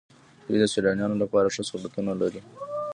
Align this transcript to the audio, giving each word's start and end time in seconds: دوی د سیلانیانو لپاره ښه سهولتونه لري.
دوی 0.47 0.57
د 0.61 0.65
سیلانیانو 0.73 1.21
لپاره 1.23 1.51
ښه 1.55 1.61
سهولتونه 1.69 2.11
لري. 2.21 2.41